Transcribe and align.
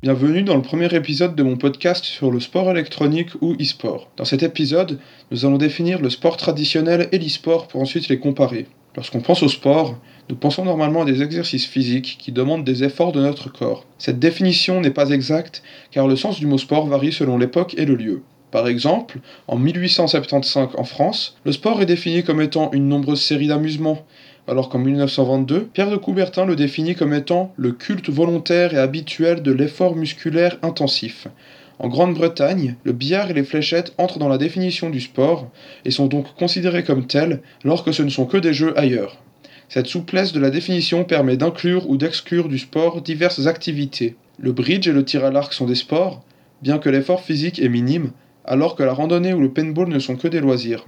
Bienvenue 0.00 0.44
dans 0.44 0.54
le 0.54 0.62
premier 0.62 0.94
épisode 0.94 1.34
de 1.34 1.42
mon 1.42 1.56
podcast 1.56 2.04
sur 2.04 2.30
le 2.30 2.38
sport 2.38 2.70
électronique 2.70 3.30
ou 3.40 3.54
e-sport. 3.54 4.08
Dans 4.16 4.24
cet 4.24 4.44
épisode, 4.44 5.00
nous 5.32 5.44
allons 5.44 5.58
définir 5.58 6.00
le 6.00 6.08
sport 6.08 6.36
traditionnel 6.36 7.08
et 7.10 7.18
l'e-sport 7.18 7.66
pour 7.66 7.80
ensuite 7.80 8.08
les 8.08 8.20
comparer. 8.20 8.66
Lorsqu'on 8.94 9.20
pense 9.20 9.42
au 9.42 9.48
sport, 9.48 9.98
nous 10.30 10.36
pensons 10.36 10.64
normalement 10.64 11.02
à 11.02 11.04
des 11.04 11.20
exercices 11.20 11.66
physiques 11.66 12.16
qui 12.20 12.30
demandent 12.30 12.62
des 12.62 12.84
efforts 12.84 13.10
de 13.10 13.20
notre 13.20 13.50
corps. 13.50 13.86
Cette 13.98 14.20
définition 14.20 14.80
n'est 14.80 14.92
pas 14.92 15.10
exacte 15.10 15.64
car 15.90 16.06
le 16.06 16.14
sens 16.14 16.38
du 16.38 16.46
mot 16.46 16.58
sport 16.58 16.86
varie 16.86 17.12
selon 17.12 17.36
l'époque 17.36 17.74
et 17.76 17.84
le 17.84 17.96
lieu. 17.96 18.22
Par 18.52 18.68
exemple, 18.68 19.18
en 19.48 19.58
1875 19.58 20.68
en 20.78 20.84
France, 20.84 21.36
le 21.44 21.50
sport 21.50 21.82
est 21.82 21.86
défini 21.86 22.22
comme 22.22 22.40
étant 22.40 22.70
une 22.70 22.88
nombreuse 22.88 23.20
série 23.20 23.48
d'amusements, 23.48 24.06
alors 24.48 24.70
qu'en 24.70 24.78
1922, 24.78 25.68
Pierre 25.72 25.90
de 25.90 25.96
Coubertin 25.96 26.46
le 26.46 26.56
définit 26.56 26.94
comme 26.94 27.12
étant 27.12 27.52
le 27.56 27.72
culte 27.72 28.08
volontaire 28.08 28.72
et 28.72 28.78
habituel 28.78 29.42
de 29.42 29.52
l'effort 29.52 29.94
musculaire 29.94 30.56
intensif. 30.62 31.28
En 31.78 31.88
Grande-Bretagne, 31.88 32.74
le 32.82 32.92
billard 32.92 33.30
et 33.30 33.34
les 33.34 33.44
fléchettes 33.44 33.92
entrent 33.98 34.18
dans 34.18 34.28
la 34.28 34.38
définition 34.38 34.90
du 34.90 35.00
sport 35.00 35.48
et 35.84 35.90
sont 35.90 36.06
donc 36.06 36.34
considérés 36.34 36.82
comme 36.82 37.06
tels 37.06 37.40
alors 37.62 37.84
que 37.84 37.92
ce 37.92 38.02
ne 38.02 38.08
sont 38.08 38.24
que 38.24 38.38
des 38.38 38.54
jeux 38.54 38.76
ailleurs. 38.78 39.18
Cette 39.68 39.86
souplesse 39.86 40.32
de 40.32 40.40
la 40.40 40.50
définition 40.50 41.04
permet 41.04 41.36
d'inclure 41.36 41.88
ou 41.88 41.98
d'exclure 41.98 42.48
du 42.48 42.58
sport 42.58 43.02
diverses 43.02 43.46
activités. 43.46 44.16
Le 44.38 44.52
bridge 44.52 44.88
et 44.88 44.92
le 44.92 45.04
tir 45.04 45.24
à 45.24 45.30
l'arc 45.30 45.52
sont 45.52 45.66
des 45.66 45.74
sports, 45.74 46.24
bien 46.62 46.78
que 46.78 46.88
l'effort 46.88 47.20
physique 47.20 47.60
est 47.60 47.68
minime, 47.68 48.12
alors 48.46 48.76
que 48.76 48.82
la 48.82 48.94
randonnée 48.94 49.34
ou 49.34 49.40
le 49.40 49.52
paintball 49.52 49.88
ne 49.88 49.98
sont 49.98 50.16
que 50.16 50.26
des 50.26 50.40
loisirs. 50.40 50.86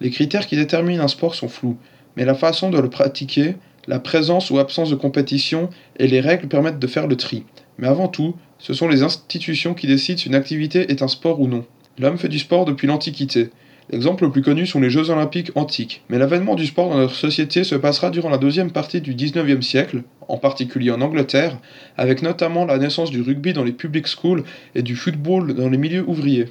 Les 0.00 0.10
critères 0.10 0.46
qui 0.46 0.56
déterminent 0.56 1.02
un 1.02 1.08
sport 1.08 1.34
sont 1.34 1.48
flous, 1.48 1.78
mais 2.18 2.24
la 2.24 2.34
façon 2.34 2.68
de 2.68 2.80
le 2.80 2.90
pratiquer, 2.90 3.54
la 3.86 4.00
présence 4.00 4.50
ou 4.50 4.58
absence 4.58 4.90
de 4.90 4.96
compétition 4.96 5.70
et 6.00 6.08
les 6.08 6.18
règles 6.18 6.48
permettent 6.48 6.80
de 6.80 6.86
faire 6.88 7.06
le 7.06 7.14
tri. 7.14 7.44
Mais 7.78 7.86
avant 7.86 8.08
tout, 8.08 8.34
ce 8.58 8.74
sont 8.74 8.88
les 8.88 9.04
institutions 9.04 9.72
qui 9.72 9.86
décident 9.86 10.18
si 10.18 10.26
une 10.26 10.34
activité 10.34 10.90
est 10.90 11.02
un 11.02 11.06
sport 11.06 11.40
ou 11.40 11.46
non. 11.46 11.64
L'homme 11.96 12.18
fait 12.18 12.28
du 12.28 12.40
sport 12.40 12.64
depuis 12.64 12.88
l'Antiquité. 12.88 13.50
L'exemple 13.90 14.24
le 14.24 14.32
plus 14.32 14.42
connu 14.42 14.66
sont 14.66 14.80
les 14.80 14.90
Jeux 14.90 15.10
olympiques 15.10 15.52
antiques, 15.54 16.02
mais 16.08 16.18
l'avènement 16.18 16.56
du 16.56 16.66
sport 16.66 16.90
dans 16.90 16.98
notre 16.98 17.14
société 17.14 17.62
se 17.62 17.76
passera 17.76 18.10
durant 18.10 18.30
la 18.30 18.36
deuxième 18.36 18.72
partie 18.72 19.00
du 19.00 19.14
19e 19.14 19.62
siècle, 19.62 20.02
en 20.26 20.38
particulier 20.38 20.90
en 20.90 21.00
Angleterre, 21.00 21.56
avec 21.96 22.22
notamment 22.22 22.64
la 22.64 22.78
naissance 22.78 23.12
du 23.12 23.22
rugby 23.22 23.52
dans 23.52 23.64
les 23.64 23.72
public 23.72 24.08
schools 24.08 24.42
et 24.74 24.82
du 24.82 24.96
football 24.96 25.54
dans 25.54 25.68
les 25.68 25.78
milieux 25.78 26.04
ouvriers. 26.04 26.48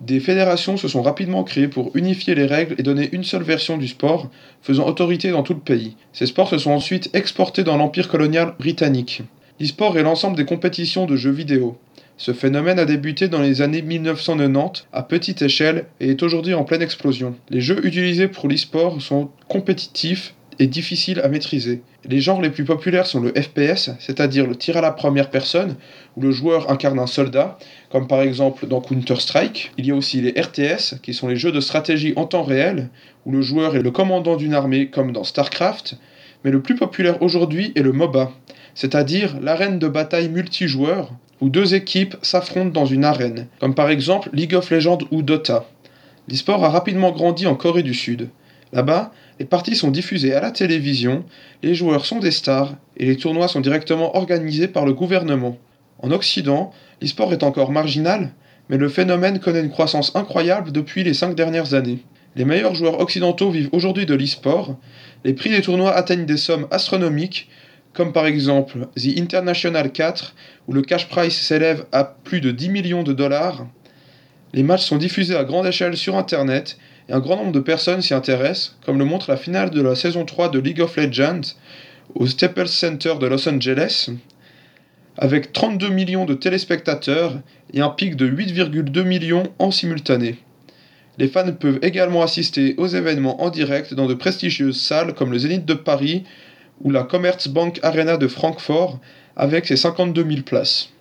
Des 0.00 0.20
fédérations 0.20 0.76
se 0.76 0.88
sont 0.88 1.02
rapidement 1.02 1.44
créées 1.44 1.68
pour 1.68 1.90
unifier 1.94 2.34
les 2.34 2.46
règles 2.46 2.74
et 2.78 2.82
donner 2.82 3.08
une 3.12 3.24
seule 3.24 3.42
version 3.42 3.78
du 3.78 3.88
sport, 3.88 4.30
faisant 4.60 4.86
autorité 4.86 5.30
dans 5.30 5.42
tout 5.42 5.54
le 5.54 5.60
pays. 5.60 5.96
Ces 6.12 6.26
sports 6.26 6.48
se 6.48 6.58
sont 6.58 6.72
ensuite 6.72 7.10
exportés 7.14 7.64
dans 7.64 7.76
l'Empire 7.76 8.08
colonial 8.08 8.54
britannique. 8.58 9.22
L'e-sport 9.60 9.96
est 9.96 10.02
l'ensemble 10.02 10.36
des 10.36 10.44
compétitions 10.44 11.06
de 11.06 11.16
jeux 11.16 11.30
vidéo. 11.30 11.78
Ce 12.16 12.32
phénomène 12.32 12.78
a 12.78 12.84
débuté 12.84 13.28
dans 13.28 13.40
les 13.40 13.62
années 13.62 13.82
1990 13.82 14.86
à 14.92 15.02
petite 15.02 15.42
échelle 15.42 15.86
et 16.00 16.10
est 16.10 16.22
aujourd'hui 16.22 16.54
en 16.54 16.64
pleine 16.64 16.82
explosion. 16.82 17.34
Les 17.50 17.60
jeux 17.60 17.84
utilisés 17.84 18.28
pour 18.28 18.48
l'e-sport 18.48 19.00
sont 19.00 19.30
compétitifs 19.48 20.34
et 20.58 20.66
difficiles 20.66 21.20
à 21.20 21.28
maîtriser. 21.28 21.82
Les 22.04 22.20
genres 22.20 22.40
les 22.40 22.50
plus 22.50 22.64
populaires 22.64 23.06
sont 23.06 23.20
le 23.20 23.30
FPS, 23.30 23.90
c'est-à-dire 23.98 24.46
le 24.46 24.56
tir 24.56 24.76
à 24.76 24.80
la 24.80 24.92
première 24.92 25.30
personne, 25.30 25.76
où 26.16 26.20
le 26.20 26.30
joueur 26.30 26.70
incarne 26.70 26.98
un 26.98 27.06
soldat, 27.06 27.58
comme 27.90 28.06
par 28.06 28.22
exemple 28.22 28.66
dans 28.66 28.80
Counter-Strike. 28.80 29.72
Il 29.78 29.86
y 29.86 29.90
a 29.90 29.94
aussi 29.94 30.20
les 30.20 30.40
RTS, 30.40 31.00
qui 31.02 31.14
sont 31.14 31.28
les 31.28 31.36
jeux 31.36 31.52
de 31.52 31.60
stratégie 31.60 32.12
en 32.16 32.26
temps 32.26 32.42
réel, 32.42 32.88
où 33.26 33.32
le 33.32 33.42
joueur 33.42 33.76
est 33.76 33.82
le 33.82 33.90
commandant 33.90 34.36
d'une 34.36 34.54
armée, 34.54 34.88
comme 34.88 35.12
dans 35.12 35.24
StarCraft. 35.24 35.96
Mais 36.44 36.50
le 36.50 36.60
plus 36.60 36.74
populaire 36.74 37.22
aujourd'hui 37.22 37.72
est 37.74 37.82
le 37.82 37.92
MOBA, 37.92 38.30
c'est-à-dire 38.74 39.38
l'arène 39.40 39.78
de 39.78 39.88
bataille 39.88 40.28
multijoueur, 40.28 41.10
où 41.40 41.48
deux 41.48 41.74
équipes 41.74 42.16
s'affrontent 42.22 42.70
dans 42.70 42.86
une 42.86 43.04
arène, 43.04 43.46
comme 43.60 43.74
par 43.74 43.90
exemple 43.90 44.30
League 44.32 44.54
of 44.54 44.70
Legends 44.70 44.98
ou 45.10 45.22
Dota. 45.22 45.66
L'e-sport 46.28 46.64
a 46.64 46.70
rapidement 46.70 47.12
grandi 47.12 47.46
en 47.46 47.54
Corée 47.54 47.82
du 47.82 47.94
Sud. 47.94 48.28
Là-bas, 48.74 49.12
les 49.38 49.46
parties 49.46 49.76
sont 49.76 49.92
diffusées 49.92 50.34
à 50.34 50.40
la 50.40 50.50
télévision, 50.50 51.24
les 51.62 51.76
joueurs 51.76 52.06
sont 52.06 52.18
des 52.18 52.32
stars 52.32 52.74
et 52.96 53.06
les 53.06 53.16
tournois 53.16 53.46
sont 53.46 53.60
directement 53.60 54.16
organisés 54.16 54.66
par 54.66 54.84
le 54.84 54.92
gouvernement. 54.92 55.56
En 56.00 56.10
Occident, 56.10 56.72
l'e-sport 57.00 57.32
est 57.32 57.44
encore 57.44 57.70
marginal, 57.70 58.32
mais 58.68 58.76
le 58.76 58.88
phénomène 58.88 59.38
connaît 59.38 59.60
une 59.60 59.70
croissance 59.70 60.16
incroyable 60.16 60.72
depuis 60.72 61.04
les 61.04 61.14
cinq 61.14 61.36
dernières 61.36 61.74
années. 61.74 62.00
Les 62.34 62.44
meilleurs 62.44 62.74
joueurs 62.74 62.98
occidentaux 62.98 63.52
vivent 63.52 63.68
aujourd'hui 63.70 64.06
de 64.06 64.14
l'e-sport, 64.14 64.76
les 65.24 65.34
prix 65.34 65.50
des 65.50 65.62
tournois 65.62 65.94
atteignent 65.94 66.26
des 66.26 66.36
sommes 66.36 66.66
astronomiques, 66.72 67.48
comme 67.92 68.12
par 68.12 68.26
exemple 68.26 68.88
The 68.96 69.16
International 69.18 69.92
4, 69.92 70.34
où 70.66 70.72
le 70.72 70.82
cash 70.82 71.08
price 71.08 71.40
s'élève 71.40 71.86
à 71.92 72.02
plus 72.02 72.40
de 72.40 72.50
10 72.50 72.70
millions 72.70 73.04
de 73.04 73.12
dollars. 73.12 73.68
Les 74.52 74.64
matchs 74.64 74.84
sont 74.84 74.96
diffusés 74.96 75.36
à 75.36 75.44
grande 75.44 75.66
échelle 75.66 75.96
sur 75.96 76.16
Internet 76.16 76.76
un 77.10 77.20
grand 77.20 77.36
nombre 77.36 77.52
de 77.52 77.60
personnes 77.60 78.00
s'y 78.00 78.14
intéressent, 78.14 78.76
comme 78.84 78.98
le 78.98 79.04
montre 79.04 79.30
la 79.30 79.36
finale 79.36 79.70
de 79.70 79.82
la 79.82 79.94
saison 79.94 80.24
3 80.24 80.48
de 80.48 80.58
League 80.58 80.80
of 80.80 80.96
Legends 80.96 81.54
au 82.14 82.26
Staples 82.26 82.68
Center 82.68 83.14
de 83.20 83.26
Los 83.26 83.48
Angeles, 83.48 84.10
avec 85.18 85.52
32 85.52 85.90
millions 85.90 86.24
de 86.24 86.34
téléspectateurs 86.34 87.34
et 87.72 87.80
un 87.80 87.90
pic 87.90 88.16
de 88.16 88.28
8,2 88.28 89.02
millions 89.02 89.44
en 89.58 89.70
simultané. 89.70 90.38
Les 91.18 91.28
fans 91.28 91.52
peuvent 91.52 91.78
également 91.82 92.22
assister 92.22 92.74
aux 92.78 92.88
événements 92.88 93.42
en 93.42 93.50
direct 93.50 93.94
dans 93.94 94.06
de 94.06 94.14
prestigieuses 94.14 94.80
salles 94.80 95.14
comme 95.14 95.30
le 95.30 95.38
Zénith 95.38 95.64
de 95.64 95.74
Paris 95.74 96.24
ou 96.80 96.90
la 96.90 97.04
Commerzbank 97.04 97.78
Arena 97.82 98.16
de 98.16 98.26
Francfort 98.26 98.98
avec 99.36 99.66
ses 99.66 99.76
52 99.76 100.24
000 100.24 100.42
places. 100.42 100.93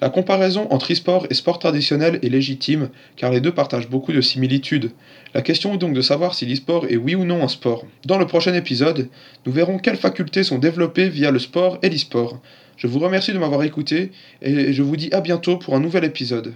La 0.00 0.10
comparaison 0.10 0.68
entre 0.70 0.92
e-sport 0.92 1.26
et 1.28 1.34
sport 1.34 1.58
traditionnel 1.58 2.20
est 2.22 2.28
légitime, 2.28 2.88
car 3.16 3.32
les 3.32 3.40
deux 3.40 3.52
partagent 3.52 3.88
beaucoup 3.88 4.12
de 4.12 4.20
similitudes. 4.20 4.92
La 5.34 5.42
question 5.42 5.74
est 5.74 5.78
donc 5.78 5.92
de 5.92 6.00
savoir 6.00 6.34
si 6.34 6.46
l'e-sport 6.46 6.86
est 6.88 6.96
oui 6.96 7.16
ou 7.16 7.24
non 7.24 7.42
un 7.42 7.48
sport. 7.48 7.84
Dans 8.04 8.18
le 8.18 8.26
prochain 8.26 8.54
épisode, 8.54 9.08
nous 9.44 9.52
verrons 9.52 9.78
quelles 9.78 9.96
facultés 9.96 10.44
sont 10.44 10.58
développées 10.58 11.08
via 11.08 11.32
le 11.32 11.40
sport 11.40 11.78
et 11.82 11.88
l'e-sport. 11.88 12.40
Je 12.76 12.86
vous 12.86 13.00
remercie 13.00 13.32
de 13.32 13.38
m'avoir 13.38 13.64
écouté, 13.64 14.12
et 14.40 14.72
je 14.72 14.82
vous 14.82 14.96
dis 14.96 15.12
à 15.12 15.20
bientôt 15.20 15.56
pour 15.56 15.74
un 15.74 15.80
nouvel 15.80 16.04
épisode. 16.04 16.54